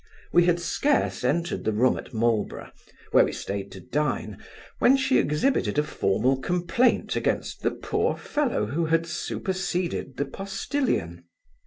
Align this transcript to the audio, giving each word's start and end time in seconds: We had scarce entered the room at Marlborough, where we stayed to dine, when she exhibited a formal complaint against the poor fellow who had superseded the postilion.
We 0.33 0.45
had 0.45 0.59
scarce 0.59 1.23
entered 1.23 1.63
the 1.63 1.71
room 1.71 1.95
at 1.95 2.11
Marlborough, 2.11 2.71
where 3.11 3.23
we 3.23 3.31
stayed 3.31 3.71
to 3.73 3.79
dine, 3.79 4.39
when 4.79 4.97
she 4.97 5.19
exhibited 5.19 5.77
a 5.77 5.83
formal 5.83 6.37
complaint 6.41 7.15
against 7.15 7.61
the 7.61 7.69
poor 7.69 8.17
fellow 8.17 8.65
who 8.65 8.85
had 8.87 9.05
superseded 9.05 10.17
the 10.17 10.25
postilion. 10.25 11.25